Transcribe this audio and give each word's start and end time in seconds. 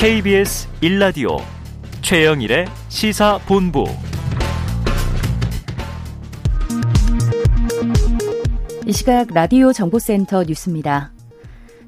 KBS 0.00 0.66
1라디오 0.80 1.42
최영일의 2.00 2.64
시사본부 2.88 3.84
이 8.86 8.92
시각 8.94 9.28
라디오 9.34 9.74
정보센터 9.74 10.44
뉴스입니다. 10.44 11.12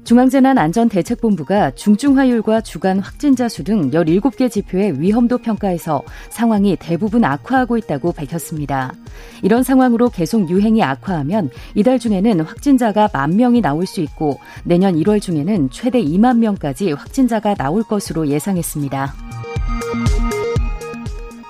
중앙재난안전대책본부가 0.03 1.71
중증화율과 1.71 2.61
주간 2.61 2.99
확진자 2.99 3.47
수 3.49 3.63
등 3.63 3.91
17개 3.91 4.51
지표의 4.51 4.99
위험도 4.99 5.37
평가에서 5.37 6.03
상황이 6.29 6.75
대부분 6.75 7.23
악화하고 7.23 7.77
있다고 7.77 8.11
밝혔습니다. 8.11 8.93
이런 9.41 9.63
상황으로 9.63 10.09
계속 10.09 10.49
유행이 10.49 10.83
악화하면 10.83 11.49
이달 11.75 11.99
중에는 11.99 12.41
확진자가 12.41 13.09
만 13.13 13.37
명이 13.37 13.61
나올 13.61 13.85
수 13.85 14.01
있고 14.01 14.39
내년 14.65 14.95
1월 14.95 15.21
중에는 15.21 15.69
최대 15.69 16.03
2만 16.03 16.39
명까지 16.39 16.91
확진자가 16.91 17.55
나올 17.55 17.83
것으로 17.83 18.27
예상했습니다. 18.27 19.42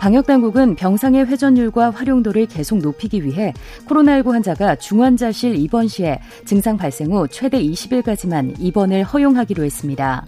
방역당국은 0.03 0.75
병상의 0.75 1.27
회전율과 1.27 1.91
활용도를 1.91 2.45
계속 2.47 2.79
높이기 2.79 3.23
위해 3.23 3.53
코로나19 3.87 4.33
환자가 4.33 4.75
중환자실 4.75 5.55
입원 5.55 5.87
시에 5.87 6.19
증상 6.43 6.75
발생 6.75 7.13
후 7.13 7.25
최대 7.29 7.63
20일까지만 7.63 8.55
입원을 8.59 9.05
허용하기로 9.05 9.63
했습니다. 9.63 10.25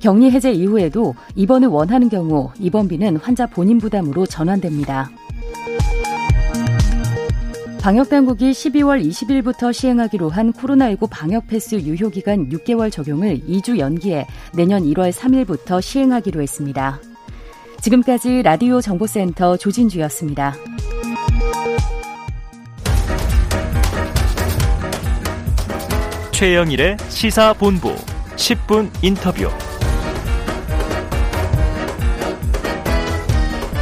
격리 0.00 0.30
해제 0.30 0.50
이후에도 0.50 1.14
입원을 1.36 1.68
원하는 1.68 2.08
경우 2.08 2.50
입원비는 2.58 3.18
환자 3.18 3.46
본인 3.46 3.76
부담으로 3.76 4.24
전환됩니다. 4.24 5.10
방역당국이 7.82 8.52
12월 8.52 9.06
20일부터 9.06 9.74
시행하기로 9.74 10.30
한 10.30 10.54
코로나19 10.54 11.06
방역패스 11.10 11.74
유효기간 11.82 12.48
6개월 12.48 12.90
적용을 12.90 13.40
2주 13.40 13.76
연기해 13.76 14.26
내년 14.54 14.84
1월 14.84 15.12
3일부터 15.12 15.82
시행하기로 15.82 16.40
했습니다. 16.40 16.98
지금까지 17.80 18.42
라디오 18.42 18.80
정보센터 18.80 19.56
조진주였습니다. 19.56 20.54
최영일의 26.32 26.96
시사본부 27.08 27.94
10분 28.36 28.90
인터뷰. 29.02 29.48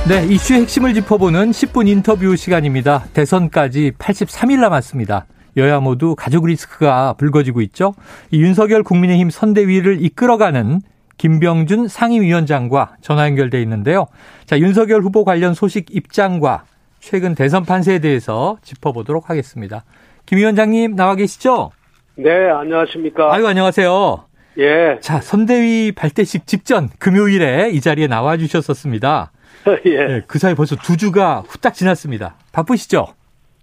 네, 0.09 0.25
이슈의 0.25 0.61
핵심을 0.61 0.95
짚어보는 0.95 1.51
10분 1.51 1.89
인터뷰 1.89 2.37
시간입니다. 2.37 3.05
대선까지 3.13 3.93
83일 3.99 4.61
남았습니다. 4.61 5.27
여야 5.57 5.81
모두 5.81 6.15
가족 6.15 6.47
리스크가 6.47 7.15
불거지고 7.15 7.61
있죠. 7.63 7.95
이 8.31 8.41
윤석열 8.41 8.83
국민의힘 8.83 9.31
선대위를 9.31 10.05
이끌어가는 10.05 10.81
김병준 11.19 11.89
상임위원장과 11.89 12.97
전화 13.01 13.27
연결돼 13.27 13.61
있는데요. 13.63 14.07
자, 14.45 14.59
윤석열 14.59 15.03
후보 15.03 15.25
관련 15.25 15.55
소식 15.55 15.95
입장과 15.95 16.65
최근 17.01 17.35
대선 17.35 17.65
판세에 17.65 17.99
대해서 18.01 18.59
짚어보도록 18.63 19.31
하겠습니다. 19.31 19.85
김 20.27 20.39
위원장님 20.39 20.97
나와 20.97 21.15
계시죠? 21.15 21.71
네, 22.17 22.51
안녕하십니까. 22.51 23.33
아유, 23.33 23.47
안녕하세요. 23.47 24.25
예. 24.59 24.99
자, 25.01 25.21
선대위 25.21 25.93
발대식 25.93 26.47
직전 26.47 26.89
금요일에 26.99 27.71
이 27.71 27.81
자리에 27.81 28.07
나와 28.07 28.37
주셨었습니다. 28.37 29.33
예. 29.85 30.05
네, 30.07 30.23
그 30.27 30.39
사이 30.39 30.55
벌써 30.55 30.77
두 30.77 30.97
주가 30.97 31.43
후딱 31.47 31.75
지났습니다. 31.75 32.37
바쁘시죠? 32.53 33.07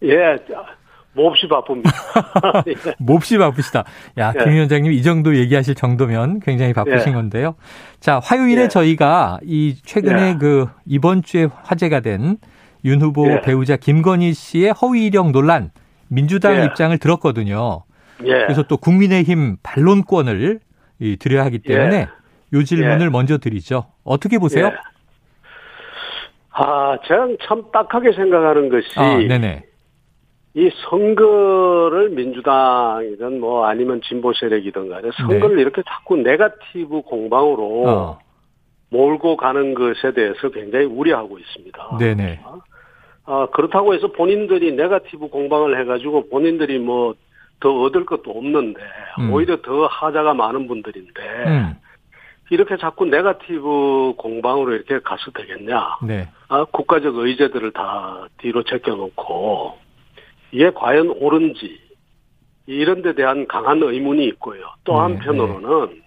예. 0.04 0.38
몹시 1.14 1.48
바쁩니다. 1.48 1.92
몹시 3.00 3.38
바쁘시다. 3.38 3.84
야, 4.18 4.34
예. 4.38 4.44
김 4.44 4.54
위원장님 4.54 4.92
이 4.92 5.04
정도 5.04 5.36
얘기하실 5.36 5.76
정도면 5.76 6.40
굉장히 6.40 6.74
바쁘신 6.74 7.10
예. 7.10 7.14
건데요. 7.14 7.56
자, 8.00 8.20
화요일에 8.24 8.64
예. 8.64 8.68
저희가 8.68 9.40
이 9.44 9.76
최근에 9.84 10.30
예. 10.30 10.38
그 10.40 10.68
이번 10.86 11.22
주에 11.22 11.48
화제가 11.64 12.00
된 12.00 12.38
윤 12.86 13.02
후보 13.02 13.30
예. 13.32 13.42
배우자 13.42 13.78
김건희 13.78 14.34
씨의 14.34 14.74
허위 14.74 15.06
이력 15.06 15.32
논란 15.32 15.72
민주당 16.10 16.58
예. 16.58 16.66
입장을 16.66 16.98
들었거든요. 16.98 17.84
예. 18.26 18.30
그래서 18.30 18.64
또 18.64 18.78
국민의힘 18.78 19.58
반론권을 19.64 20.60
이 21.00 21.18
드려야 21.18 21.46
하기 21.46 21.60
때문에 21.60 21.96
예. 21.96 22.08
요 22.58 22.64
질문을 22.64 23.06
예. 23.08 23.10
먼저 23.10 23.38
드리죠. 23.38 23.86
어떻게 24.04 24.38
보세요? 24.38 24.68
예. 24.68 24.72
아, 26.52 26.98
저는 27.08 27.38
참 27.48 27.64
딱하게 27.72 28.12
생각하는 28.14 28.70
것이 28.70 28.88
아, 28.98 29.18
네네. 29.18 29.64
이 30.56 30.70
선거를 30.90 32.10
민주당이든 32.10 33.40
뭐 33.40 33.66
아니면 33.66 34.02
진보 34.04 34.34
세력이든 34.34 34.90
간에 34.90 35.10
선거를 35.18 35.60
이렇게 35.60 35.82
자꾸 35.88 36.18
네가티브 36.18 37.02
공방으로 37.02 37.84
네. 37.86 37.92
어, 37.92 38.20
몰고 38.90 39.36
가는 39.36 39.74
것에 39.74 40.14
대해서 40.14 40.50
굉장히 40.50 40.86
우려하고 40.86 41.40
있습니다. 41.40 41.98
네네. 41.98 42.42
아, 43.26 43.48
그렇다고 43.52 43.96
해서 43.96 44.12
본인들이 44.12 44.74
네가티브 44.76 45.30
공방을 45.30 45.80
해가지고 45.80 46.30
본인들이 46.30 46.80
뭐 46.80 47.16
더 47.64 47.72
얻을 47.82 48.06
것도 48.06 48.30
없는데 48.30 48.82
음. 49.20 49.34
오히려 49.34 49.56
더 49.62 49.88
하자가 49.88 50.34
많은 50.34 50.68
분들인데 50.68 51.22
음, 51.48 51.76
이렇게 52.50 52.76
자꾸 52.76 53.06
네가티브 53.06 54.16
공방으로 54.18 54.74
이렇게 54.74 55.00
가서 55.00 55.32
되겠냐? 55.32 56.00
네. 56.04 56.28
아, 56.50 56.66
국가적 56.66 57.16
의제들을 57.16 57.72
다 57.72 58.28
뒤로 58.38 58.64
제껴놓고 58.64 59.78
이게 60.54 60.72
과연 60.72 61.10
옳은지 61.10 61.82
이런 62.68 63.02
데 63.02 63.14
대한 63.14 63.48
강한 63.48 63.82
의문이 63.82 64.26
있고요. 64.28 64.62
또 64.84 64.94
네, 64.94 65.00
한편으로는 65.00 66.02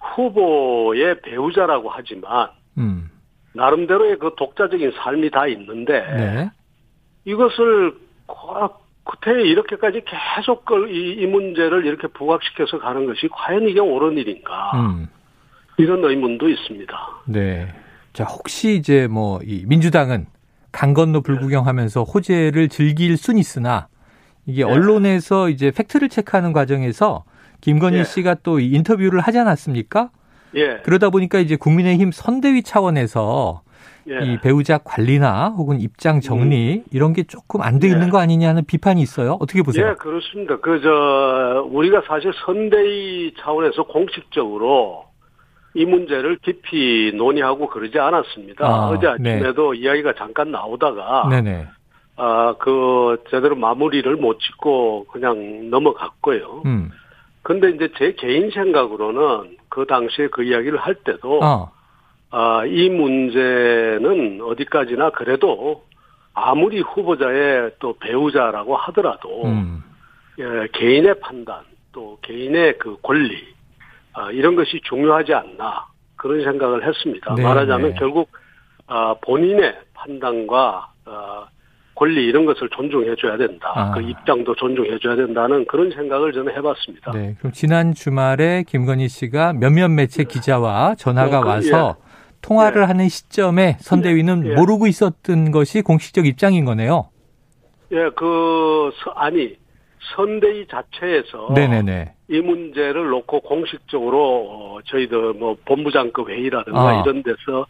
후보의 0.00 1.20
배우자라고 1.22 1.88
하지만 1.88 2.48
음, 2.78 3.10
나름대로의 3.54 4.18
그 4.18 4.34
독자적인 4.36 4.92
삶이 4.92 5.30
다 5.30 5.46
있는데 5.48 6.00
네. 6.00 6.50
이것을 7.24 7.96
꼭 8.26 8.84
그때 9.04 9.42
이렇게까지 9.42 10.02
계속 10.04 10.64
그 10.64 10.88
이, 10.88 11.22
이 11.22 11.26
문제를 11.26 11.84
이렇게 11.86 12.06
부각시켜서 12.08 12.78
가는 12.78 13.06
것이 13.06 13.28
과연 13.32 13.66
이게 13.68 13.80
옳은 13.80 14.16
일인가 14.18 14.72
음. 14.74 15.08
이런 15.78 16.04
의문도 16.04 16.48
있습니다. 16.48 16.96
네. 17.26 17.68
자, 18.12 18.24
혹시 18.24 18.76
이제 18.76 19.08
뭐 19.08 19.40
이 19.42 19.64
민주당은 19.66 20.26
강 20.74 20.92
건너 20.92 21.20
불구경하면서 21.20 22.02
호재를 22.02 22.68
즐길 22.68 23.16
순 23.16 23.38
있으나 23.38 23.86
이게 24.44 24.64
네. 24.64 24.70
언론에서 24.70 25.48
이제 25.48 25.70
팩트를 25.70 26.08
체크하는 26.08 26.52
과정에서 26.52 27.24
김건희 27.60 27.98
예. 27.98 28.04
씨가 28.04 28.34
또이 28.42 28.70
인터뷰를 28.72 29.20
하지 29.20 29.38
않았습니까? 29.38 30.10
예, 30.56 30.78
그러다 30.84 31.10
보니까 31.10 31.38
이제 31.38 31.54
국민의힘 31.54 32.10
선대위 32.12 32.64
차원에서 32.64 33.62
예. 34.08 34.14
음. 34.14 34.22
이 34.24 34.40
배우자 34.40 34.78
관리나 34.78 35.50
혹은 35.50 35.80
입장 35.80 36.20
정리 36.20 36.82
이런 36.90 37.12
게 37.12 37.22
조금 37.22 37.62
안돼 37.62 37.86
예. 37.86 37.92
있는 37.92 38.10
거 38.10 38.18
아니냐는 38.18 38.64
비판이 38.64 39.00
있어요. 39.00 39.38
어떻게 39.40 39.62
보세요? 39.62 39.90
예, 39.90 39.94
그렇습니다. 39.94 40.58
그, 40.58 40.80
저, 40.82 41.66
우리가 41.70 42.02
사실 42.06 42.32
선대위 42.44 43.34
차원에서 43.38 43.84
공식적으로 43.84 45.04
이 45.74 45.84
문제를 45.84 46.38
깊이 46.38 47.12
논의하고 47.14 47.68
그러지 47.68 47.98
않았습니다. 47.98 48.66
아, 48.66 48.88
어제 48.88 49.08
아침에도 49.08 49.72
네. 49.72 49.78
이야기가 49.78 50.14
잠깐 50.14 50.52
나오다가, 50.52 51.28
네네. 51.28 51.66
아, 52.16 52.54
그, 52.60 53.22
제대로 53.28 53.56
마무리를 53.56 54.14
못 54.16 54.38
짓고 54.38 55.06
그냥 55.10 55.70
넘어갔고요. 55.70 56.62
음. 56.64 56.90
근데 57.42 57.70
이제 57.70 57.90
제 57.98 58.12
개인 58.12 58.50
생각으로는 58.50 59.56
그 59.68 59.84
당시에 59.86 60.28
그 60.28 60.44
이야기를 60.44 60.78
할 60.78 60.94
때도, 60.94 61.40
어. 61.42 61.72
아, 62.30 62.64
이 62.66 62.88
문제는 62.88 64.40
어디까지나 64.42 65.10
그래도 65.10 65.84
아무리 66.32 66.80
후보자의 66.80 67.72
또 67.80 67.96
배우자라고 67.98 68.76
하더라도, 68.76 69.44
음. 69.44 69.82
예, 70.38 70.68
개인의 70.72 71.20
판단 71.20 71.62
또 71.92 72.18
개인의 72.22 72.78
그 72.78 72.96
권리 73.02 73.53
아, 74.14 74.30
이런 74.30 74.54
것이 74.56 74.80
중요하지 74.84 75.34
않나 75.34 75.86
그런 76.16 76.42
생각을 76.42 76.86
했습니다. 76.86 77.34
네, 77.34 77.42
말하자면 77.42 77.90
네. 77.90 77.96
결국 77.98 78.30
아, 78.86 79.14
본인의 79.22 79.74
판단과 79.94 80.88
아, 81.04 81.46
권리 81.96 82.24
이런 82.24 82.44
것을 82.44 82.68
존중해 82.70 83.14
줘야 83.18 83.36
된다. 83.36 83.72
아. 83.74 83.92
그 83.92 84.00
입장도 84.02 84.54
존중해 84.56 84.98
줘야 85.00 85.16
된다는 85.16 85.64
그런 85.66 85.90
생각을 85.90 86.32
저는 86.32 86.56
해봤습니다. 86.56 87.12
네. 87.12 87.34
그럼 87.38 87.52
지난 87.52 87.94
주말에 87.94 88.64
김건희 88.66 89.08
씨가 89.08 89.52
몇몇 89.52 89.88
매체 89.88 90.24
기자와 90.24 90.94
전화가 90.96 91.38
어, 91.38 91.42
그, 91.42 91.48
와서 91.48 91.96
통화를 92.42 92.82
예. 92.82 92.86
하는 92.86 93.08
시점에 93.08 93.76
선대위는 93.80 94.46
예, 94.46 94.50
예. 94.50 94.54
모르고 94.54 94.86
있었던 94.86 95.50
것이 95.50 95.82
공식적 95.82 96.26
입장인 96.26 96.64
거네요. 96.64 97.08
예, 97.92 98.10
그 98.16 98.90
서- 99.02 99.12
아니 99.12 99.56
선대위 100.16 100.66
자체에서 100.68 101.52
네네네. 101.54 102.13
이 102.28 102.40
문제를 102.40 103.08
놓고 103.10 103.40
공식적으로 103.40 104.48
어, 104.50 104.78
저희들 104.86 105.34
뭐 105.34 105.56
본부장급 105.64 106.30
회의라든가 106.30 106.88
아. 106.88 107.02
이런 107.02 107.22
데서 107.22 107.66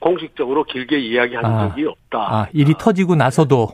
공식적으로 0.00 0.64
길게 0.64 0.98
이야기한 0.98 1.44
아. 1.44 1.68
적이 1.68 1.86
없다. 1.86 2.18
아, 2.18 2.48
일이 2.52 2.74
터지고 2.78 3.14
나서도. 3.14 3.68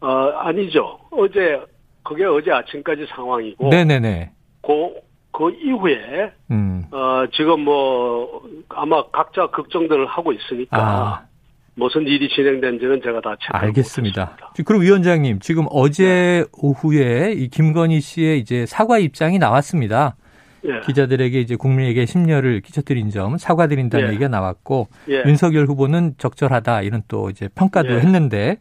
어, 0.00 0.08
아니죠. 0.08 0.98
어제 1.10 1.60
그게 2.04 2.24
어제 2.24 2.50
아침까지 2.50 3.06
상황이고 3.14 3.68
네네네. 3.68 4.30
그 4.62 5.12
그 5.32 5.50
이후에 5.50 6.32
음. 6.50 6.84
어 6.92 7.24
지금 7.32 7.60
뭐 7.60 8.42
아마 8.68 9.02
각자 9.10 9.46
걱정들을 9.48 10.06
하고 10.06 10.32
있으니까 10.32 10.76
아. 10.78 11.26
무슨 11.82 12.06
일이 12.06 12.28
진행된지는 12.28 13.02
제가 13.02 13.20
다 13.20 13.36
알겠습니다. 13.50 14.24
못했습니다. 14.24 14.64
그럼 14.64 14.82
위원장님 14.82 15.40
지금 15.40 15.66
어제 15.70 16.04
네. 16.04 16.44
오후에 16.52 17.32
이 17.32 17.48
김건희 17.48 18.00
씨의 18.00 18.38
이제 18.38 18.66
사과 18.66 18.98
입장이 18.98 19.38
나왔습니다. 19.38 20.14
예. 20.64 20.80
기자들에게 20.86 21.40
이제 21.40 21.56
국민에게 21.56 22.06
심려를 22.06 22.60
끼쳐드린 22.60 23.10
점 23.10 23.36
사과드린다는 23.36 24.06
예. 24.06 24.10
얘기가 24.10 24.28
나왔고 24.28 24.86
예. 25.08 25.24
윤석열 25.26 25.66
후보는 25.66 26.14
적절하다 26.18 26.82
이런 26.82 27.02
또 27.08 27.30
이제 27.30 27.48
평가도 27.52 27.94
예. 27.94 27.98
했는데 27.98 28.58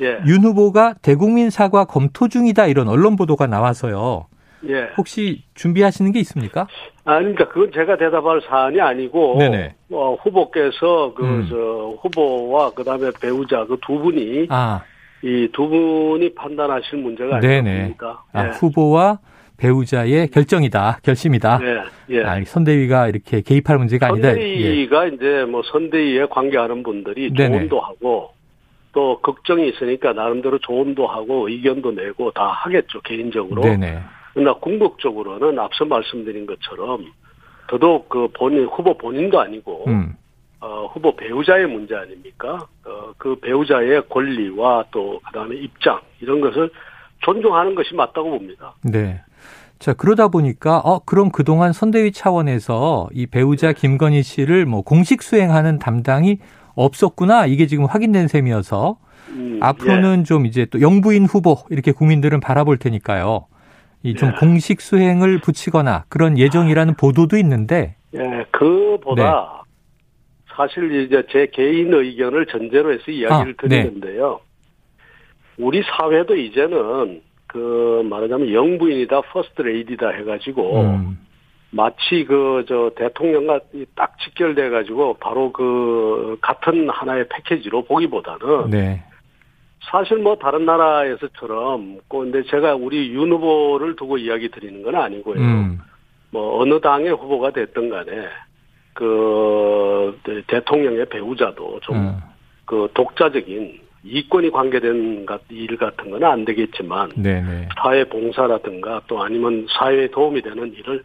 예. 0.00 0.18
윤 0.26 0.42
후보가 0.42 0.94
대국민 1.02 1.50
사과 1.50 1.84
검토 1.84 2.28
중이다 2.28 2.68
이런 2.68 2.88
언론 2.88 3.16
보도가 3.16 3.46
나와서요. 3.48 4.28
예. 4.68 4.90
혹시 4.96 5.42
준비하시는 5.54 6.12
게 6.12 6.20
있습니까? 6.20 6.66
아니, 7.04 7.34
그러니까 7.34 7.48
그건 7.48 7.72
제가 7.72 7.96
대답할 7.96 8.40
사안이 8.48 8.80
아니고, 8.80 9.36
네네. 9.38 9.74
어, 9.90 10.16
후보께서 10.22 11.14
그, 11.14 11.24
음. 11.24 11.46
저, 11.48 11.96
후보와 12.02 12.70
그 12.74 12.84
다음에 12.84 13.10
배우자 13.20 13.64
그 13.66 13.76
두 13.84 13.98
분이, 13.98 14.46
아. 14.50 14.82
이두 15.24 15.68
분이 15.68 16.34
판단하실 16.34 16.98
문제가 16.98 17.36
아닙니까? 17.36 18.22
아, 18.32 18.46
예. 18.46 18.50
후보와 18.50 19.18
배우자의 19.56 20.28
결정이다, 20.28 20.98
결심이다. 21.04 21.60
예, 21.62 22.16
예. 22.16 22.24
아, 22.24 22.42
선대위가 22.44 23.06
이렇게 23.08 23.40
개입할 23.40 23.78
문제가 23.78 24.08
아니다. 24.08 24.30
선대위가 24.30 25.04
예. 25.04 25.12
이제 25.14 25.44
뭐 25.48 25.62
선대위에 25.70 26.26
관계하는 26.26 26.82
분들이 26.82 27.32
네네. 27.32 27.56
조언도 27.68 27.80
하고 27.80 28.30
또 28.92 29.20
걱정이 29.20 29.68
있으니까 29.68 30.12
나름대로 30.12 30.58
조언도 30.58 31.06
하고 31.06 31.48
의견도 31.48 31.92
내고 31.92 32.32
다 32.32 32.46
하겠죠 32.48 33.00
개인적으로. 33.02 33.62
네네. 33.62 34.00
그러나 34.32 34.54
궁극적으로는 34.54 35.58
앞서 35.58 35.84
말씀드린 35.84 36.46
것처럼 36.46 37.12
더더욱 37.68 38.08
그 38.08 38.28
본인 38.34 38.66
후보 38.66 38.96
본인도 38.96 39.40
아니고 39.40 39.84
음. 39.88 40.14
어, 40.60 40.86
후보 40.92 41.14
배우자의 41.16 41.66
문제 41.66 41.94
아닙니까? 41.94 42.66
어, 42.84 43.12
그 43.18 43.36
배우자의 43.36 44.08
권리와 44.08 44.84
또 44.90 45.20
그다음에 45.26 45.56
입장 45.56 46.00
이런 46.20 46.40
것을 46.40 46.70
존중하는 47.22 47.74
것이 47.74 47.94
맞다고 47.94 48.30
봅니다. 48.30 48.74
네. 48.84 49.20
자, 49.78 49.92
그러다 49.94 50.28
보니까, 50.28 50.78
어, 50.78 51.00
그럼 51.00 51.32
그동안 51.32 51.72
선대위 51.72 52.12
차원에서 52.12 53.08
이 53.12 53.26
배우자 53.26 53.72
네. 53.72 53.74
김건희 53.74 54.22
씨를 54.22 54.64
뭐 54.64 54.82
공식 54.82 55.22
수행하는 55.22 55.80
담당이 55.80 56.38
없었구나. 56.76 57.46
이게 57.46 57.66
지금 57.66 57.86
확인된 57.86 58.28
셈이어서 58.28 58.96
음, 59.30 59.58
앞으로는 59.60 60.20
예. 60.20 60.22
좀 60.22 60.46
이제 60.46 60.66
또 60.66 60.80
영부인 60.80 61.26
후보 61.26 61.56
이렇게 61.70 61.90
국민들은 61.90 62.38
바라볼 62.38 62.78
테니까요. 62.78 63.46
이좀 64.02 64.30
예. 64.30 64.32
공식 64.38 64.80
수행을 64.80 65.40
붙이거나 65.40 66.04
그런 66.08 66.38
예정이라는 66.38 66.94
보도도 66.94 67.36
있는데. 67.38 67.96
예, 68.14 68.44
그보다 68.50 69.64
네. 69.66 69.72
사실 70.54 71.04
이제 71.06 71.22
제 71.30 71.46
개인 71.52 71.92
의견을 71.94 72.46
전제로 72.46 72.92
해서 72.92 73.10
이야기를 73.10 73.54
아, 73.58 73.68
네. 73.68 73.82
드리는데요. 73.82 74.40
네. 75.56 75.64
우리 75.64 75.82
사회도 75.82 76.36
이제는 76.36 77.22
그 77.46 78.02
말하자면 78.08 78.52
영부인이다, 78.52 79.20
퍼스트 79.32 79.62
레이디다 79.62 80.08
해가지고 80.10 80.80
음. 80.80 81.18
마치 81.70 82.24
그 82.24 82.64
저 82.68 82.90
대통령과 82.96 83.60
딱 83.94 84.18
직결돼 84.18 84.70
가지고 84.70 85.14
바로 85.14 85.52
그 85.52 86.36
같은 86.40 86.88
하나의 86.90 87.26
패키지로 87.28 87.84
보기보다는 87.84 88.70
네. 88.70 89.02
사실 89.92 90.16
뭐 90.18 90.36
다른 90.36 90.64
나라에서처럼 90.64 91.98
근데 92.08 92.42
제가 92.44 92.74
우리 92.74 93.12
윤 93.12 93.30
후보를 93.30 93.94
두고 93.94 94.16
이야기 94.16 94.48
드리는 94.50 94.82
건 94.82 94.94
아니고요. 94.96 95.38
음. 95.38 95.80
뭐 96.30 96.62
어느 96.62 96.80
당의 96.80 97.10
후보가 97.10 97.50
됐든 97.50 97.90
간에 97.90 98.10
그 98.94 100.18
대통령의 100.46 101.06
배우자도 101.10 101.80
좀그 101.82 101.98
음. 101.98 102.16
그 102.64 102.88
독자적인 102.94 103.80
이권이 104.04 104.50
관계된 104.50 105.26
일 105.50 105.76
같은 105.76 106.10
건 106.10 106.24
안 106.24 106.44
되겠지만 106.46 107.10
네네. 107.16 107.68
사회 107.80 108.04
봉사라든가 108.04 109.02
또 109.06 109.22
아니면 109.22 109.66
사회에 109.78 110.08
도움이 110.08 110.40
되는 110.42 110.72
일을 110.72 111.04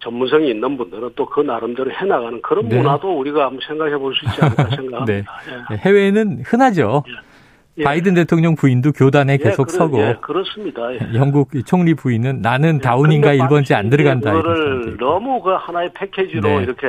전문성이 0.00 0.50
있는 0.50 0.76
분들은 0.76 1.10
또 1.14 1.24
그 1.26 1.40
나름대로 1.40 1.90
해나가는 1.92 2.42
그런 2.42 2.68
네. 2.68 2.76
문화도 2.76 3.16
우리가 3.16 3.46
한번 3.46 3.60
생각해 3.66 3.96
볼 3.96 4.12
수 4.14 4.24
있지 4.26 4.42
않을까 4.42 4.64
생각합니다. 4.76 5.04
네. 5.06 5.24
예. 5.72 5.76
해외에는 5.76 6.42
흔하죠. 6.44 7.04
예. 7.08 7.33
예. 7.78 7.84
바이든 7.84 8.14
대통령 8.14 8.54
부인도 8.54 8.92
교단에 8.92 9.34
예, 9.34 9.36
계속 9.38 9.66
그러, 9.66 9.78
서고. 9.78 10.00
예, 10.00 10.16
그렇습니다. 10.20 10.92
예. 10.94 10.98
영국 11.14 11.50
총리 11.66 11.94
부인은 11.94 12.40
나는 12.40 12.78
다운인가 12.80 13.34
1번지 13.34 13.74
안 13.74 13.90
들어간다. 13.90 14.32
그거를 14.32 14.96
너무 14.98 15.42
그 15.42 15.50
하나의 15.50 15.90
패키지로 15.94 16.48
네. 16.48 16.62
이렇게 16.62 16.88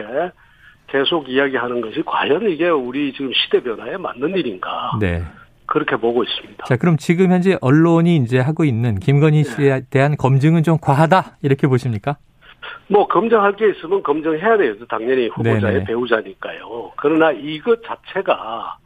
계속 0.88 1.28
이야기하는 1.28 1.82
것이 1.82 2.04
과연 2.06 2.50
이게 2.50 2.70
우리 2.70 3.12
지금 3.14 3.32
시대 3.34 3.62
변화에 3.62 3.98
맞는 3.98 4.30
일인가? 4.38 4.92
네. 5.00 5.24
그렇게 5.66 5.96
보고 5.96 6.24
있습니다. 6.24 6.66
자, 6.66 6.78
그럼 6.78 6.98
지금 6.98 7.32
현재 7.32 7.58
언론이 7.60 8.18
이제 8.18 8.40
하고 8.40 8.64
있는 8.64 9.00
김건희 9.00 9.44
네. 9.44 9.50
씨에 9.50 9.82
대한 9.90 10.16
검증은 10.16 10.62
좀 10.62 10.78
과하다 10.80 11.38
이렇게 11.42 11.68
보십니까? 11.68 12.18
뭐 12.88 13.08
검증할 13.08 13.56
게 13.56 13.70
있으면 13.72 14.04
검증해야 14.04 14.58
돼요. 14.58 14.76
당연히 14.88 15.28
후보자의 15.30 15.62
네네. 15.62 15.84
배우자니까요. 15.86 16.92
그러나 16.98 17.32
이것 17.32 17.82
자체가 17.84 18.78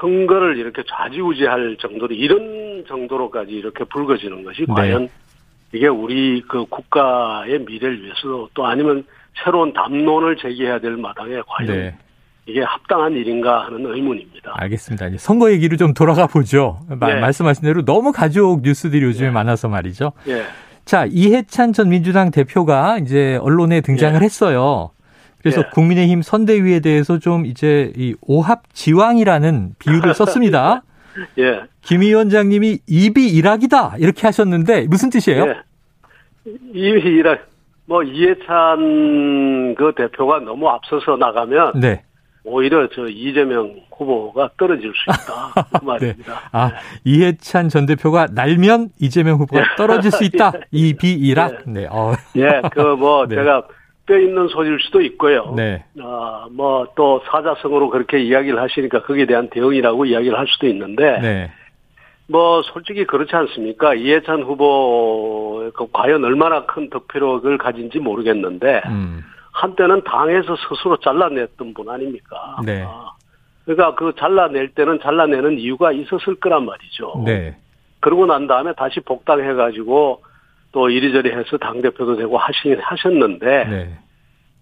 선거를 0.00 0.58
이렇게 0.58 0.82
좌지우지할 0.88 1.76
정도로 1.80 2.14
이런 2.14 2.84
정도로까지 2.86 3.52
이렇게 3.52 3.84
불거지는 3.84 4.44
것이 4.44 4.60
네. 4.60 4.66
과연 4.68 5.08
이게 5.72 5.86
우리 5.86 6.42
그 6.42 6.64
국가의 6.66 7.60
미래를 7.60 8.02
위해서도 8.02 8.50
또 8.54 8.66
아니면 8.66 9.04
새로운 9.44 9.72
담론을 9.72 10.36
제기해야 10.36 10.80
될 10.80 10.96
마당에 10.96 11.40
과연 11.46 11.72
네. 11.72 11.96
이게 12.46 12.62
합당한 12.62 13.12
일인가 13.12 13.66
하는 13.66 13.86
의문입니다. 13.86 14.54
알겠습니다. 14.56 15.08
이제 15.08 15.18
선거 15.18 15.52
얘기로 15.52 15.76
좀 15.76 15.94
돌아가 15.94 16.26
보죠. 16.26 16.80
네. 16.88 17.20
말씀하신 17.20 17.62
대로 17.62 17.84
너무 17.84 18.12
가족 18.12 18.62
뉴스들이 18.62 19.04
요즘에 19.04 19.28
네. 19.28 19.32
많아서 19.32 19.68
말이죠. 19.68 20.12
네. 20.24 20.42
자, 20.84 21.06
이해찬 21.08 21.72
전 21.72 21.90
민주당 21.90 22.30
대표가 22.30 22.98
이제 22.98 23.38
언론에 23.42 23.80
등장을 23.80 24.18
네. 24.18 24.24
했어요. 24.24 24.90
그래서 25.40 25.62
네. 25.62 25.68
국민의힘 25.72 26.22
선대위에 26.22 26.80
대해서 26.80 27.18
좀 27.18 27.46
이제 27.46 27.92
이 27.96 28.14
오합 28.20 28.62
지왕이라는 28.72 29.74
비유를 29.78 30.14
썼습니다. 30.14 30.82
예. 31.38 31.62
김 31.82 32.02
위원장님이 32.02 32.78
입이 32.86 33.28
일학이다 33.28 33.96
이렇게 33.98 34.26
하셨는데 34.26 34.86
무슨 34.88 35.10
뜻이에요? 35.10 35.46
예. 35.46 36.50
입이 36.72 37.00
일학 37.00 37.46
뭐 37.86 38.02
이해찬 38.02 39.74
그 39.76 39.92
대표가 39.96 40.40
너무 40.40 40.68
앞서서 40.68 41.16
나가면 41.16 41.72
네. 41.80 42.02
오히려 42.44 42.88
저 42.94 43.06
이재명 43.08 43.74
후보가 43.90 44.50
떨어질 44.56 44.92
수 44.94 45.10
있다. 45.10 45.66
그 45.70 45.78
네. 45.78 45.86
말입니다. 45.86 46.32
네. 46.32 46.38
아, 46.52 46.72
이해찬 47.04 47.68
전 47.68 47.86
대표가 47.86 48.28
날면 48.30 48.90
이재명 49.00 49.38
후보가 49.38 49.60
네. 49.60 49.66
떨어질 49.76 50.10
수 50.10 50.24
있다. 50.24 50.52
예. 50.54 50.60
이 50.70 50.94
비이락. 50.94 51.64
네. 51.66 51.82
네. 51.82 51.88
어. 51.90 52.14
예, 52.36 52.62
그뭐 52.72 53.26
네. 53.26 53.36
제가 53.36 53.64
뼈 54.10 54.18
있는 54.18 54.48
소리일 54.48 54.80
수도 54.80 55.00
있고요. 55.02 55.54
네. 55.56 55.84
아, 56.02 56.48
뭐 56.50 56.80
또 56.96 57.22
사자성어로 57.30 57.90
그렇게 57.90 58.18
이야기를 58.20 58.60
하시니까 58.60 59.02
거기에 59.02 59.26
대한 59.26 59.48
대응이라고 59.48 60.06
이야기를 60.06 60.36
할 60.36 60.46
수도 60.48 60.66
있는데 60.66 61.20
네. 61.20 61.52
뭐 62.26 62.62
솔직히 62.62 63.04
그렇지 63.04 63.34
않습니까? 63.34 63.94
이해찬 63.94 64.42
후보 64.42 65.70
그 65.74 65.86
과연 65.92 66.24
얼마나 66.24 66.66
큰 66.66 66.90
득표력을 66.90 67.56
가진지 67.58 68.00
모르겠는데 68.00 68.82
음. 68.86 69.24
한때는 69.52 70.02
당에서 70.02 70.56
스스로 70.56 70.96
잘라냈던 70.96 71.74
분 71.74 71.88
아닙니까? 71.88 72.56
네. 72.64 72.84
아, 72.86 73.12
그러니까 73.64 73.94
그 73.94 74.12
잘라낼 74.18 74.70
때는 74.70 74.98
잘라내는 75.00 75.58
이유가 75.58 75.92
있었을 75.92 76.34
거란 76.40 76.66
말이죠. 76.66 77.22
네. 77.24 77.56
그러고 78.00 78.26
난 78.26 78.46
다음에 78.48 78.72
다시 78.74 78.98
복당해가지고 79.00 80.22
또 80.72 80.88
이리저리 80.88 81.30
해서 81.30 81.56
당대표도 81.58 82.16
되고 82.16 82.38
하시, 82.38 82.76
하셨는데, 82.80 83.64
네. 83.64 83.98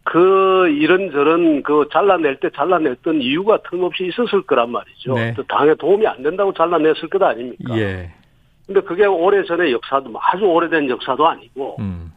그 0.05 0.69
이런저런 0.69 1.63
그 1.63 1.87
잘라낼 1.93 2.41
때 2.41 2.49
잘라냈던 2.55 3.21
이유가 3.21 3.59
틈없이 3.69 4.07
있었을 4.07 4.43
거란 4.43 4.71
말이죠. 4.71 5.15
네. 5.15 5.35
또 5.35 5.43
당에 5.43 5.75
도움이 5.75 6.07
안 6.07 6.23
된다고 6.23 6.53
잘라냈을 6.55 7.09
것 7.11 7.23
아닙니까? 7.23 7.79
예. 7.79 8.11
근데 8.67 8.81
그게 8.81 9.05
오래전의 9.05 9.73
역사도 9.73 10.11
아주 10.19 10.45
오래된 10.45 10.89
역사도 10.89 11.27
아니고, 11.27 11.77
음. 11.81 12.13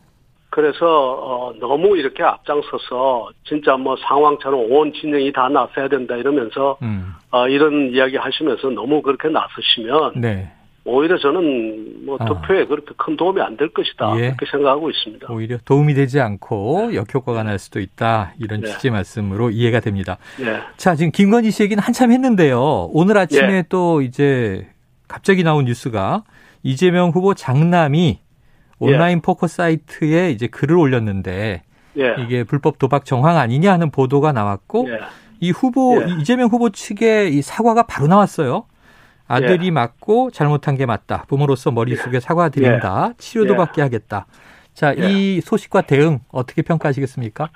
그래서 0.52 0.86
어, 0.86 1.54
너무 1.60 1.98
이렇게 1.98 2.24
앞장서서 2.24 3.30
진짜 3.46 3.78
뭐 3.78 3.96
상황처럼 3.96 4.70
온 4.70 4.92
진영이 4.94 5.32
다 5.32 5.48
나서야 5.48 5.88
된다 5.88 6.16
이러면서 6.16 6.78
음. 6.82 7.14
어, 7.32 7.48
이런 7.48 7.92
이야기 7.94 8.18
하시면서 8.18 8.70
너무 8.70 9.02
그렇게 9.02 9.30
나서시면 9.30 10.20
네. 10.20 10.52
오히려 10.84 11.18
저는 11.20 12.06
뭐 12.06 12.18
투표에 12.18 12.64
아. 12.64 12.66
그렇게 12.66 12.94
큰 12.98 13.16
도움이 13.16 13.40
안 13.42 13.56
될 13.56 13.70
것이다 13.72 14.16
예. 14.18 14.22
그렇게 14.32 14.46
생각하고 14.50 14.90
있습니다. 14.90 15.28
오히려 15.32 15.58
도움이 15.64 15.94
되지 15.94 16.20
않고 16.20 16.96
역효과가 16.96 17.44
날 17.44 17.60
수도 17.60 17.80
있다 17.80 18.34
이런 18.40 18.62
네. 18.62 18.68
취지 18.72 18.90
말씀으로 18.90 19.52
이해가 19.52 19.80
됩니다. 19.80 20.18
네. 20.40 20.60
자 20.78 20.96
지금 20.96 21.12
김건희 21.12 21.52
씨 21.52 21.64
얘기는 21.64 21.82
한참 21.82 22.12
했는데요. 22.12 22.90
오늘 22.94 23.18
아침에 23.18 23.54
예. 23.58 23.64
또 23.70 24.02
이제 24.02 24.68
갑자기 25.08 25.44
나온 25.44 25.66
뉴스가 25.66 26.24
이재명 26.64 27.10
후보 27.10 27.34
장남이 27.36 28.20
온라인 28.80 29.18
예. 29.18 29.22
포커 29.22 29.46
사이트에 29.48 30.32
이제 30.32 30.48
글을 30.48 30.76
올렸는데 30.78 31.62
예. 32.00 32.16
이게 32.24 32.44
불법 32.44 32.80
도박 32.80 33.06
정황 33.06 33.38
아니냐 33.38 33.72
하는 33.72 33.92
보도가 33.92 34.32
나왔고 34.32 34.88
예. 34.90 34.98
이 35.40 35.52
후보 35.52 36.02
예. 36.02 36.16
이재명 36.20 36.48
후보 36.50 36.72
측의 36.72 37.36
이 37.36 37.42
사과가 37.44 37.84
바로 37.84 38.08
나왔어요. 38.08 38.66
아들이 39.32 39.68
예. 39.68 39.72
맞고 39.72 40.32
잘못한 40.32 40.76
게 40.76 40.86
맞다. 40.86 41.26
부모로서 41.28 41.72
머릿속에 41.72 42.20
사과드린다. 42.20 43.14
치료도 43.18 43.56
받게 43.56 43.82
하겠다. 43.82 44.26
자, 44.74 44.94
이 44.94 45.42
소식과 45.42 45.82
대응 45.82 46.20
어떻게 46.32 46.62
평가하시겠습니까? 46.62 47.50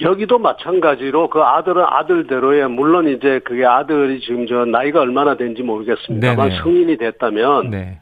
여기도 0.00 0.38
마찬가지로 0.38 1.30
그 1.30 1.40
아들은 1.40 1.82
아들대로의 1.82 2.68
물론 2.68 3.08
이제 3.08 3.40
그게 3.44 3.64
아들이 3.64 4.20
지금 4.20 4.46
저 4.46 4.66
나이가 4.66 5.00
얼마나 5.00 5.36
된지 5.36 5.62
모르겠습니다만 5.62 6.50
네네. 6.50 6.60
성인이 6.60 6.96
됐다면 6.98 7.70
네. 7.70 8.00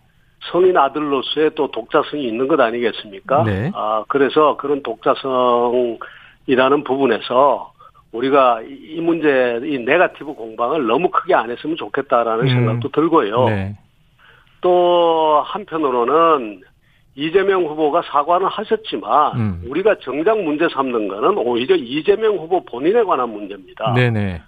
성인 0.50 0.76
아들로서의 0.76 1.52
또 1.54 1.70
독자성이 1.70 2.26
있는 2.26 2.48
것 2.48 2.58
아니겠습니까? 2.58 3.44
네. 3.44 3.70
아 3.74 4.04
그래서 4.08 4.56
그런 4.56 4.82
독자성이라는 4.82 6.84
부분에서 6.84 7.73
우리가 8.14 8.62
이 8.62 9.00
문제 9.00 9.60
이 9.64 9.78
네가티브 9.78 10.34
공방을 10.34 10.86
너무 10.86 11.10
크게 11.10 11.34
안 11.34 11.50
했으면 11.50 11.76
좋겠다라는 11.76 12.44
음. 12.44 12.48
생각도 12.48 12.88
들고요. 12.90 13.46
네. 13.46 13.76
또 14.60 15.42
한편으로는 15.44 16.62
이재명 17.16 17.64
후보가 17.64 18.02
사과는 18.06 18.46
하셨지만 18.46 19.36
음. 19.36 19.62
우리가 19.68 19.96
정작 20.02 20.40
문제 20.40 20.68
삼는 20.68 21.08
거는 21.08 21.38
오히려 21.38 21.74
이재명 21.74 22.36
후보 22.36 22.64
본인에 22.64 23.02
관한 23.02 23.30
문제입니다. 23.30 23.92
네네. 23.94 24.42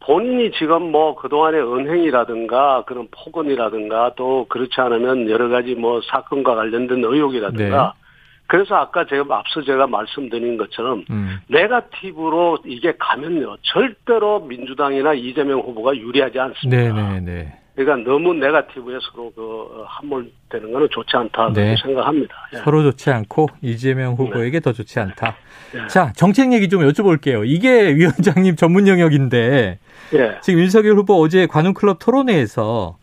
본인이 0.00 0.52
지금 0.52 0.92
뭐 0.92 1.16
그동안의 1.16 1.60
은행이라든가 1.60 2.84
그런 2.86 3.08
폭언이라든가 3.10 4.12
또 4.16 4.46
그렇지 4.48 4.78
않으면 4.78 5.28
여러 5.30 5.48
가지 5.48 5.74
뭐 5.74 6.00
사건과 6.02 6.54
관련된 6.54 7.02
의혹이라든가 7.02 7.94
네. 7.94 8.05
그래서 8.46 8.76
아까 8.76 9.04
제가 9.06 9.24
앞서 9.38 9.62
제가 9.62 9.86
말씀드린 9.86 10.56
것처럼 10.56 11.04
음. 11.10 11.40
네가티브로 11.48 12.58
이게 12.66 12.94
가면요 12.98 13.56
절대로 13.62 14.40
민주당이나 14.40 15.14
이재명 15.14 15.60
후보가 15.60 15.96
유리하지 15.96 16.38
않습니다. 16.38 16.94
네네네. 16.94 17.60
그러니까 17.74 18.10
너무 18.10 18.32
네가티브에 18.32 18.98
서로 19.02 19.30
그 19.36 19.84
함몰되는 19.86 20.72
거는 20.72 20.88
좋지 20.90 21.14
않다 21.14 21.52
네. 21.52 21.74
생각합니다. 21.82 22.34
예. 22.54 22.58
서로 22.58 22.82
좋지 22.82 23.10
않고 23.10 23.48
이재명 23.60 24.14
후보에게 24.14 24.58
네. 24.58 24.60
더 24.60 24.72
좋지 24.72 24.98
않다. 24.98 25.36
네. 25.74 25.86
자 25.88 26.12
정책 26.14 26.52
얘기 26.54 26.70
좀 26.70 26.80
여쭤볼게요. 26.82 27.42
이게 27.44 27.94
위원장님 27.94 28.56
전문 28.56 28.88
영역인데 28.88 29.78
예. 30.14 30.38
지금 30.40 30.60
윤석열 30.60 30.94
후보 30.96 31.20
어제 31.20 31.46
관훈클럽 31.46 31.98
토론회에서 31.98 32.96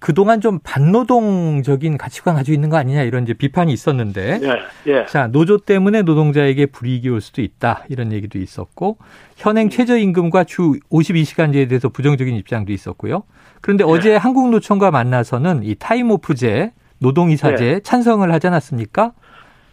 그동안 0.00 0.40
좀 0.40 0.60
반노동적인 0.62 1.98
가치관 1.98 2.36
가지고 2.36 2.54
있는 2.54 2.68
거 2.68 2.76
아니냐 2.76 3.02
이런 3.02 3.24
이제 3.24 3.34
비판이 3.34 3.72
있었는데 3.72 4.40
예, 4.42 4.92
예. 4.92 5.06
자 5.06 5.26
노조 5.26 5.58
때문에 5.58 6.02
노동자에게 6.02 6.66
불이익이 6.66 7.08
올 7.08 7.20
수도 7.20 7.42
있다 7.42 7.84
이런 7.88 8.12
얘기도 8.12 8.38
있었고 8.38 8.98
현행 9.36 9.66
음. 9.66 9.70
최저임금과 9.70 10.44
주 10.44 10.74
52시간제에 10.90 11.68
대해서 11.68 11.88
부정적인 11.88 12.36
입장도 12.36 12.72
있었고요. 12.72 13.24
그런데 13.60 13.84
예. 13.84 13.90
어제 13.90 14.16
한국노총과 14.16 14.92
만나서는 14.92 15.64
이 15.64 15.74
타임오프제 15.74 16.72
노동이사제 16.98 17.64
예. 17.64 17.80
찬성을 17.80 18.30
하지 18.32 18.46
않았습니까? 18.46 19.12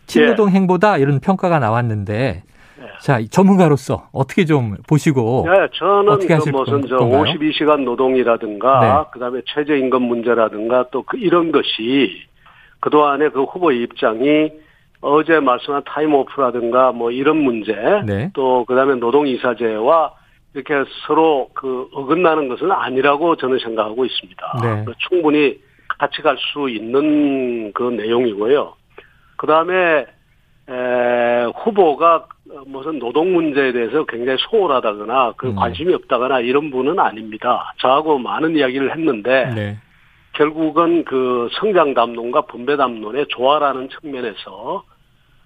친노동 0.08 0.50
예. 0.50 0.54
행보다 0.54 0.98
이런 0.98 1.20
평가가 1.20 1.60
나왔는데 1.60 2.44
자, 3.02 3.20
전문가로서 3.30 4.10
어떻게 4.12 4.46
좀 4.46 4.76
보시고 4.88 5.46
네, 5.48 5.68
저는 5.74 6.10
어떻게 6.10 6.38
그 6.38 6.50
무슨 6.50 6.82
저 6.88 6.98
52시간 6.98 7.84
노동이라든가 7.84 8.80
네. 8.80 9.12
그다음에 9.14 9.42
최저 9.46 9.76
임금 9.76 10.02
문제라든가 10.02 10.90
또 10.92 11.04
그 11.04 11.18
이런 11.18 11.52
것이 11.52 12.24
그동안의 12.80 13.32
그 13.32 13.44
후보의 13.44 13.82
입장이 13.84 14.52
어제 15.02 15.40
말씀한 15.40 15.84
타임오프라든가 15.86 16.92
뭐 16.92 17.12
이런 17.12 17.38
문제 17.38 17.74
네. 18.06 18.32
또 18.34 18.66
그다음에 18.66 18.96
노동 18.96 19.28
이사제와 19.28 20.12
이렇게 20.54 20.90
서로 21.06 21.50
그 21.54 21.88
어긋나는 21.94 22.48
것은 22.48 22.72
아니라고 22.72 23.36
저는 23.36 23.60
생각하고 23.60 24.06
있습니다. 24.06 24.60
네. 24.64 24.86
충분히 25.10 25.60
같이 26.00 26.22
갈 26.22 26.36
수 26.38 26.70
있는 26.70 27.72
그 27.74 27.84
내용이고요. 27.84 28.74
그 29.38 29.48
다음에 29.48 30.06
에, 30.70 31.46
후보가 31.64 32.28
무슨 32.66 33.00
노동 33.00 33.34
문제에 33.34 33.72
대해서 33.72 34.06
굉장히 34.06 34.38
소홀하다거나 34.50 35.34
그 35.38 35.48
음. 35.48 35.56
관심이 35.56 35.94
없다거나 35.94 36.40
이런 36.40 36.72
분은 36.72 37.00
아닙니다. 37.00 37.74
저하고 37.80 38.18
많은 38.18 38.56
이야기를 38.56 38.92
했는데 38.92 39.52
네. 39.54 39.78
결국은 40.34 41.06
그 41.06 41.50
성장 41.54 41.94
담론과 41.94 42.42
분배 42.42 42.76
담론의 42.78 43.28
조화라는 43.30 43.90
측면에서 43.90 44.84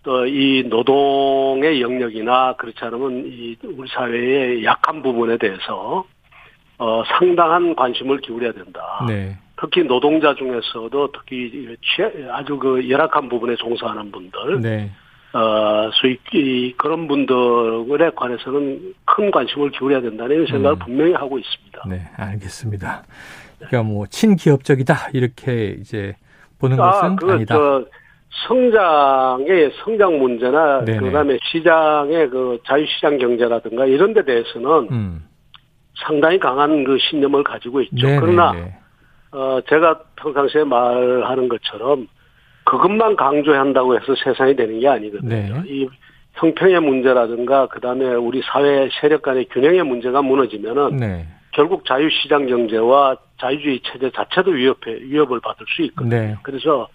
또 0.04 0.26
이 0.26 0.64
노동의 0.68 1.82
영역이나 1.82 2.54
그렇지 2.54 2.78
않으면 2.82 3.26
이 3.28 3.56
우리 3.64 3.90
사회의 3.90 4.64
약한 4.64 5.02
부분에 5.02 5.38
대해서 5.38 6.06
어 6.78 7.04
상당한 7.18 7.76
관심을 7.76 8.22
기울여야 8.22 8.54
된다. 8.54 9.06
네. 9.08 9.38
특히 9.60 9.84
노동자 9.84 10.34
중에서도 10.34 11.12
특히 11.12 11.76
아주 12.32 12.58
그 12.58 12.90
열악한 12.90 13.28
부분에 13.28 13.58
종사하는 13.58 14.12
분들 14.12 14.62
네. 14.62 14.90
어, 15.34 15.92
수익, 15.94 16.20
그런 16.78 17.08
분들에 17.08 18.10
관해서는 18.16 18.96
큰 19.06 19.30
관심을 19.30 19.72
기울여야 19.72 20.02
된다는 20.02 20.46
생각을 20.48 20.78
음. 20.78 20.80
분명히 20.80 21.14
하고 21.14 21.38
있습니다. 21.38 21.84
네, 21.88 22.02
알겠습니다. 22.18 23.04
그러니까 23.58 23.84
뭐, 23.84 24.08
친기업적이다, 24.08 25.10
이렇게 25.14 25.78
이제 25.80 26.16
보는 26.58 26.80
아, 26.80 26.92
것은 26.92 27.16
그, 27.18 27.32
아니다. 27.32 27.56
저, 27.56 27.86
성장의 28.48 29.72
성장 29.84 30.20
문제나, 30.20 30.84
그 30.86 31.12
다음에 31.12 31.38
시장의 31.52 32.30
그 32.30 32.60
자유시장 32.66 33.18
경제라든가 33.18 33.86
이런 33.86 34.14
데 34.14 34.24
대해서는 34.24 34.88
음. 34.92 35.26
상당히 36.06 36.40
강한 36.40 36.84
그 36.84 36.98
신념을 37.00 37.44
가지고 37.44 37.82
있죠. 37.82 38.08
네네네. 38.08 38.20
그러나, 38.20 38.54
어, 39.32 39.60
제가 39.68 40.00
평상시에 40.16 40.64
말하는 40.64 41.50
것처럼 41.50 42.08
그것만 42.70 43.16
강조한다고 43.16 43.96
해서 43.96 44.14
세상이 44.24 44.56
되는 44.56 44.80
게 44.80 44.88
아니거든요. 44.88 45.30
네. 45.30 45.64
이 45.66 45.88
형평의 46.34 46.80
문제라든가 46.82 47.66
그다음에 47.68 48.06
우리 48.14 48.42
사회 48.44 48.88
세력 49.02 49.24
간의 49.24 49.46
균형의 49.50 49.84
문제가 49.84 50.22
무너지면은 50.22 50.98
네. 50.98 51.28
결국 51.52 51.84
자유시장 51.86 52.46
경제와 52.46 53.18
자유주의 53.40 53.82
체제 53.84 54.12
자체도 54.12 54.52
위협해 54.52 55.00
위협을 55.02 55.40
받을 55.40 55.66
수 55.68 55.82
있거든요. 55.82 56.16
네. 56.16 56.36
그래서 56.44 56.88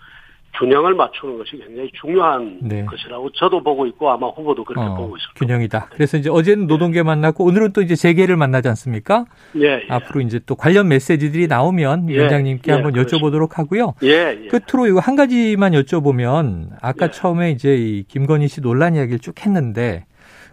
균형을 0.59 0.95
맞추는 0.95 1.39
것이 1.39 1.57
굉장히 1.57 1.91
중요한 2.01 2.59
네. 2.63 2.85
것이라고 2.85 3.31
저도 3.33 3.63
보고 3.63 3.87
있고 3.87 4.11
아마 4.11 4.29
후보도 4.29 4.65
그렇게 4.65 4.87
어, 4.87 4.95
보고 4.95 5.17
있을 5.17 5.27
겁니다. 5.35 5.39
균형이다. 5.39 5.89
그래서 5.93 6.17
이제 6.17 6.31
어제는 6.31 6.67
노동계 6.67 7.03
만났고 7.03 7.45
오늘은 7.45 7.73
또 7.73 7.83
이제 7.83 7.95
재계를 7.95 8.37
만나지 8.37 8.69
않습니까? 8.69 9.25
예, 9.57 9.83
예. 9.83 9.87
앞으로 9.89 10.21
이제 10.21 10.41
또 10.47 10.55
관련 10.55 10.89
메시지들이 10.89 11.49
나오면 11.49 12.09
예, 12.11 12.15
위원장님께 12.15 12.71
예, 12.71 12.75
한번 12.75 12.93
그렇죠. 12.93 13.19
여쭤보도록 13.19 13.55
하고요. 13.55 13.95
예, 14.05 14.39
예. 14.45 14.49
끝으로 14.49 14.87
이거 14.87 15.01
한 15.01 15.17
가지만 15.17 15.73
여쭤보면 15.73 16.71
아까 16.81 17.07
예. 17.07 17.11
처음에 17.11 17.51
이제 17.51 17.75
이 17.77 18.05
김건희 18.05 18.49
씨 18.49 18.61
논란 18.61 18.95
이야기를 18.95 19.19
쭉 19.19 19.45
했는데 19.45 20.07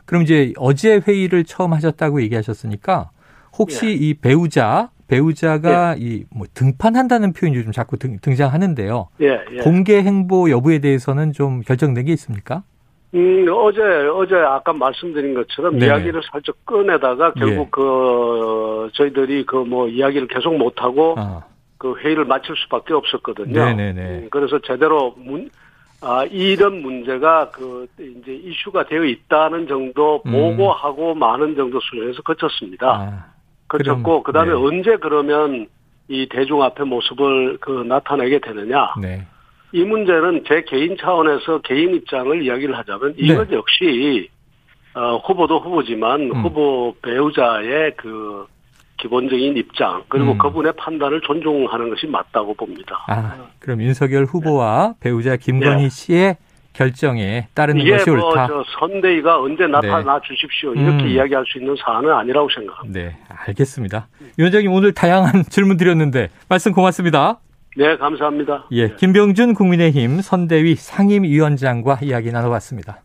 그럼 0.05 0.23
이제 0.23 0.53
어제 0.57 0.99
회의를 1.07 1.43
처음 1.43 1.73
하셨다고 1.73 2.21
얘기하셨으니까 2.23 3.11
혹시 3.57 3.87
예. 3.87 3.91
이 3.91 4.13
배우자 4.15 4.89
배우자가 5.11 5.95
예. 5.99 6.01
이뭐 6.01 6.47
등판한다는 6.53 7.33
표현이 7.33 7.57
요즘 7.57 7.73
자꾸 7.73 7.97
등, 7.97 8.17
장하는데요 8.21 9.09
예, 9.21 9.39
예. 9.51 9.57
공개 9.57 10.01
행보 10.01 10.49
여부에 10.49 10.79
대해서는 10.79 11.33
좀 11.33 11.59
결정된 11.61 12.05
게 12.05 12.13
있습니까? 12.13 12.63
음, 13.13 13.45
어제, 13.53 13.81
어제 13.81 14.35
아까 14.35 14.71
말씀드린 14.71 15.33
것처럼 15.33 15.77
네 15.77 15.87
이야기를 15.87 16.21
살짝 16.31 16.55
꺼내다가 16.65 17.33
결국 17.33 17.63
예. 17.63 17.67
그, 17.71 18.89
저희들이 18.93 19.45
그 19.45 19.65
뭐 19.65 19.89
이야기를 19.89 20.27
계속 20.29 20.55
못하고 20.57 21.15
아. 21.17 21.43
그 21.77 21.93
회의를 21.99 22.23
마칠 22.25 22.55
수밖에 22.63 22.93
없었거든요. 22.93 23.53
네네네. 23.53 24.01
음, 24.01 24.27
그래서 24.31 24.59
제대로 24.59 25.13
문, 25.17 25.49
아, 26.01 26.23
이런 26.31 26.81
문제가 26.81 27.49
그, 27.51 27.85
이제 27.99 28.33
이슈가 28.33 28.85
되어 28.85 29.03
있다는 29.03 29.67
정도 29.67 30.21
음. 30.25 30.31
보고하고 30.31 31.13
많은 31.15 31.55
정도 31.57 31.79
수준에서 31.81 32.21
거쳤습니다. 32.21 32.87
아. 32.87 33.40
그렇고 33.77 34.23
그다음에 34.23 34.49
네. 34.49 34.55
언제 34.55 34.97
그러면 34.97 35.67
이 36.07 36.27
대중 36.29 36.61
앞에 36.61 36.83
모습을 36.83 37.57
그 37.61 37.83
나타내게 37.87 38.39
되느냐. 38.39 38.93
네. 39.01 39.25
이 39.71 39.83
문제는 39.83 40.43
제 40.47 40.63
개인 40.67 40.97
차원에서 40.97 41.61
개인 41.61 41.95
입장을 41.95 42.43
이야기를 42.43 42.77
하자면 42.77 43.15
네. 43.15 43.17
이건 43.19 43.47
네. 43.47 43.55
역시 43.55 44.29
어, 44.93 45.17
후보도 45.17 45.59
후보지만 45.59 46.21
음. 46.21 46.43
후보 46.43 46.93
배우자의 47.01 47.93
그 47.95 48.45
기본적인 48.97 49.55
입장 49.55 50.03
그리고 50.09 50.33
음. 50.33 50.37
그분의 50.37 50.73
판단을 50.77 51.21
존중하는 51.21 51.89
것이 51.89 52.07
맞다고 52.07 52.53
봅니다. 52.53 53.03
아, 53.07 53.47
그럼 53.59 53.81
윤석열 53.81 54.25
후보와 54.25 54.95
배우자 54.99 55.37
김건희 55.37 55.83
네. 55.83 55.89
씨의 55.89 56.37
결정에 56.73 57.47
따르는 57.53 57.85
것이 57.85 58.09
뭐 58.09 58.29
옳다. 58.29 58.47
저 58.47 58.63
선대위가 58.79 59.41
언제 59.41 59.67
나타나 59.67 60.19
네. 60.19 60.27
주십시오 60.27 60.73
이렇게 60.73 61.03
음. 61.03 61.07
이야기할 61.09 61.43
수 61.47 61.57
있는 61.57 61.75
사안은 61.83 62.11
아니라고 62.11 62.49
생각합니다. 62.49 62.99
네, 62.99 63.17
알겠습니다. 63.47 64.07
위원장님 64.37 64.71
오늘 64.71 64.93
다양한 64.93 65.43
질문 65.49 65.77
드렸는데 65.77 66.29
말씀 66.49 66.71
고맙습니다. 66.71 67.39
네, 67.77 67.95
감사합니다. 67.97 68.65
예, 68.71 68.89
김병준 68.95 69.53
국민의힘 69.53 70.21
선대위 70.21 70.75
상임위원장과 70.75 71.99
이야기 72.01 72.31
나눠봤습니다. 72.31 73.01